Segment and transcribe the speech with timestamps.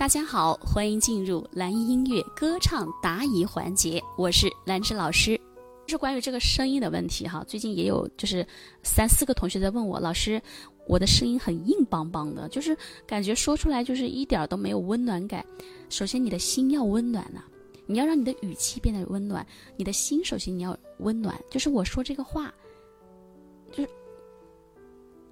[0.00, 5.38] 大家好，欢迎进入蓝音音乐歌唱答疑环节，我是兰芝老师。
[5.86, 8.44] 是关于这个声音的问题哈，最近也有就是
[8.82, 10.40] 三四个同学在问我，老师，
[10.88, 12.74] 我的声音很硬邦邦的，就是
[13.06, 15.44] 感觉说出来就是一点都没有温暖感。
[15.90, 17.42] 首先，你的心要温暖呐，
[17.84, 22.50] 你要让你的语气变得温暖，你的心首先你要温暖，就是我说这个话，
[23.70, 23.90] 就是。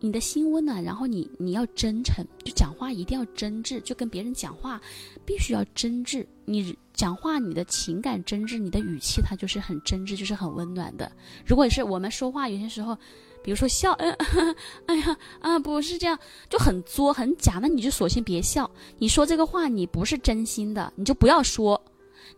[0.00, 4.80] 你的心温暖，然后你你要真诚，就讲话一定要真挚，就跟别人讲话
[5.26, 6.24] 必须要真挚。
[6.44, 11.10] 你讲话你的情感真挚，你的语气它就是很真挚，就是很温暖的。
[11.44, 12.96] 如果是我们说话有些时候，
[13.42, 14.16] 比如说笑，嗯，
[14.86, 16.18] 哎呀，啊，不是这样，
[16.48, 18.70] 就很作很假，那你就索性别笑。
[18.98, 21.80] 你说这个话你不是真心的，你就不要说。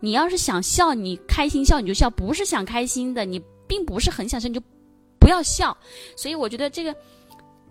[0.01, 4.63] 你要是想笑，你开心笑你就笑；不是想开心的，你并不是很想笑，你就
[5.19, 5.77] 不要笑。
[6.17, 6.97] 所以我觉得这个。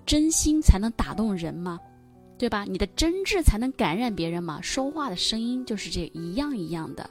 [0.10, 1.80] 真心才能打动人嘛，
[2.36, 2.66] 对吧？
[2.68, 4.60] 你的真挚才能感染别人嘛。
[4.60, 7.08] 说话的声音就是这一样一样的，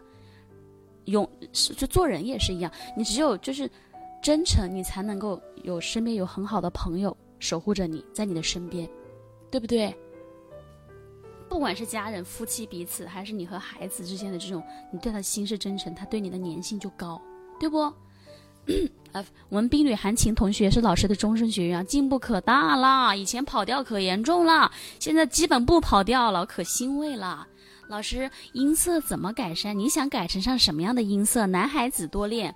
[1.04, 2.68] 用就做人也是一样。
[2.96, 3.70] 你只有就是
[4.20, 8.90] 真诚，你才能够有身边有很好的朋友守护着你，在你的身边，
[9.48, 9.96] 对不对？
[11.48, 14.60] 不管是家人、夫妻彼此，还是你和孩子之间的这种，
[14.92, 17.22] 你对他心是真诚，他对你的粘性就高，
[17.60, 17.92] 对不？
[19.12, 23.16] 啊，我们冰女韩晴同学是老师的终身学员，进步可大了。
[23.16, 27.46] 以前跑调可严重了，现在基本不跑调了，可欣慰了。
[27.88, 29.72] 老师，音色怎么改善？
[29.72, 31.46] 你想改成上什么样的音色？
[31.46, 32.54] 男孩子多练。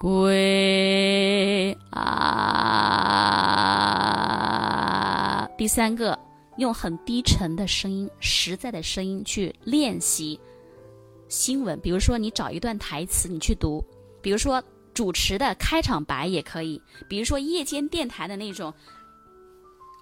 [0.00, 2.02] 归啊！
[5.56, 6.18] 第三个，
[6.58, 10.38] 用很低沉的声音、实在的声音去练习
[11.28, 11.80] 新闻。
[11.80, 13.82] 比如说，你找一段台词，你去读。
[14.26, 14.60] 比如说
[14.92, 18.74] 主持的开场白也可以，比如说夜间电台的那种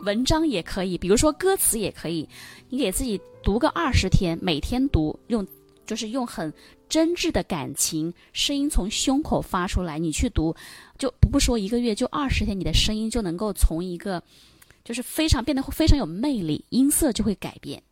[0.01, 2.27] 文章也可以，比如说歌词也可以。
[2.71, 5.47] 你给自己读个二十天，每天读，用
[5.85, 6.51] 就是用很
[6.89, 10.57] 真挚的感情，声音从胸口发出来，你去读，
[10.97, 14.23] 就不说一个月，就二十天，你的声音就能够从一个
[14.83, 17.83] 就是非常变得非常有魅力，音色就会改变。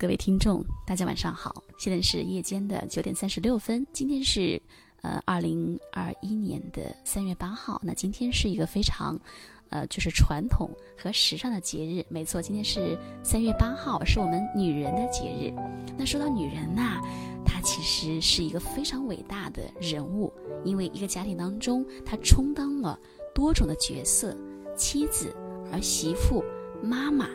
[0.00, 1.62] 各位听众，大家晚上好！
[1.76, 3.86] 现在是夜间的九点三十六分。
[3.92, 4.58] 今天是
[5.02, 7.78] 呃二零二一年的三月八号。
[7.84, 9.20] 那今天是一个非常
[9.68, 12.02] 呃就是传统和时尚的节日。
[12.08, 15.52] 没错，今天是三月八号，是我们女人的节日。
[15.98, 16.98] 那说到女人呐，
[17.44, 20.32] 她其实是一个非常伟大的人物，
[20.64, 22.98] 因为一个家庭当中，她充当了
[23.34, 24.34] 多种的角色：
[24.74, 25.36] 妻子、
[25.70, 26.42] 儿媳妇、
[26.82, 27.26] 妈妈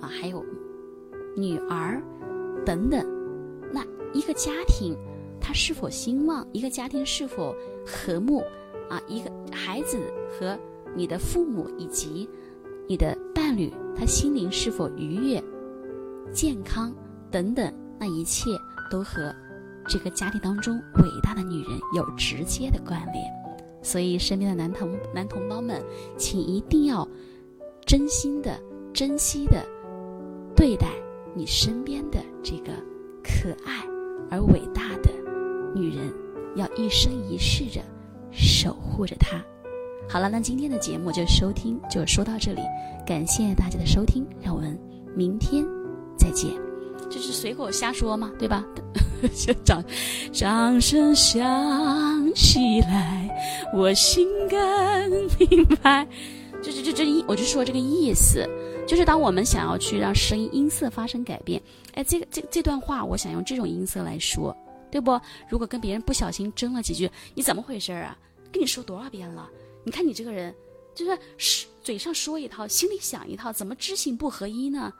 [0.00, 0.42] 啊，还有
[1.36, 2.02] 女儿。
[2.64, 3.06] 等等，
[3.72, 4.96] 那一个家庭，
[5.40, 6.46] 他是否兴旺？
[6.52, 7.54] 一个家庭是否
[7.86, 8.42] 和睦？
[8.88, 9.98] 啊，一个孩子
[10.28, 10.58] 和
[10.94, 12.28] 你的父母以及
[12.86, 15.42] 你的伴侣，他心灵是否愉悦、
[16.32, 16.94] 健康
[17.30, 18.50] 等等，那一切
[18.90, 19.34] 都和
[19.88, 23.24] 这个家庭当中伟大的女人有直接的关联。
[23.82, 25.82] 所以，身边的男同男同胞们，
[26.16, 27.06] 请一定要
[27.84, 28.58] 真心的、
[28.92, 29.62] 珍惜的
[30.56, 30.88] 对待。
[31.34, 32.72] 你身边的这个
[33.22, 33.84] 可爱
[34.30, 35.10] 而伟大的
[35.74, 36.12] 女人，
[36.56, 37.82] 要一生一世的
[38.30, 39.42] 守护着她。
[40.08, 42.60] 好了，那今天的节目就收听就说到这里，
[43.06, 44.78] 感谢大家的收听，让我们
[45.14, 45.64] 明天
[46.16, 46.50] 再见。
[47.10, 48.64] 这是随口瞎说嘛，对吧？
[49.64, 49.82] 掌
[50.30, 53.28] 掌声响起来，
[53.74, 54.58] 我心更
[55.38, 56.06] 明白。
[56.64, 58.48] 就就就这意，我就说这个意思。
[58.86, 61.62] 就是当我们想要去让声音音色发生改变，
[61.94, 64.54] 哎，这个这这段话我想用这种音色来说，
[64.90, 65.18] 对不？
[65.48, 68.16] 如果跟别人不小心争了几句，你怎么回事啊？
[68.52, 69.48] 跟你说多少遍了？
[69.84, 70.54] 你看你这个人，
[70.94, 71.04] 就
[71.38, 74.92] 是嘴上说一套，心里想一套，怎么知行不合一呢？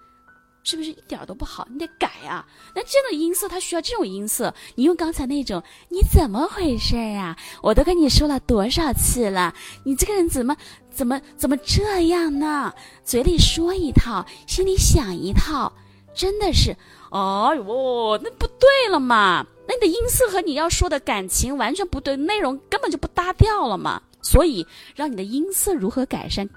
[0.64, 1.68] 是不是一点都不好？
[1.70, 2.44] 你得改啊！
[2.74, 7.36] 那这个音色它需要这种音色，你用刚才那种，你怎么回事啊？
[7.62, 10.56] 我都跟你说了多少次了，你这个人怎么
[10.90, 12.72] 怎么怎么这样呢？
[13.04, 15.70] 嘴里说一套，心里想一套，
[16.14, 16.74] 真的是，
[17.10, 19.46] 哎呦，那不对了嘛！
[19.68, 24.00] 那你的音色和你要说的感情完全不对，内容根本就不搭调了嘛！
[24.22, 26.48] 所以，让你的音色如何改善？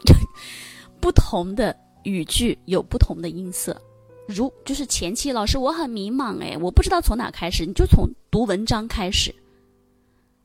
[1.00, 1.74] 不同的。
[2.04, 3.80] 语句有不同的音色，
[4.26, 9.34] 如就是前期老师我很迷茫哎，我不知道从哪开始，你就从读文章开始，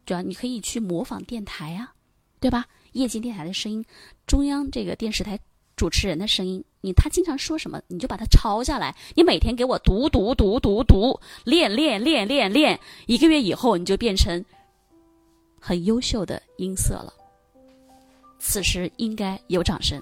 [0.05, 0.21] 主要？
[0.21, 1.93] 你可以去模仿电台啊，
[2.39, 2.65] 对吧？
[2.93, 3.85] 夜间电台的声音，
[4.25, 5.39] 中央这个电视台
[5.75, 14.43] 主持人的声音，你他经常说什么，你就把它抄下来，你每天给我读读读读读，练练练练练，一个月以后你就变成
[15.59, 17.13] 很优秀的音色了。
[18.39, 20.01] 此时应该有掌声。